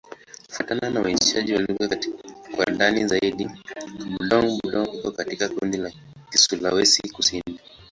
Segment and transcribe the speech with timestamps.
[0.47, 1.87] Kufuatana na uainishaji wa lugha
[2.55, 3.49] kwa ndani zaidi,
[3.97, 5.91] Kibudong-Budong iko katika kundi la
[6.31, 7.59] Kisulawesi-Kusini.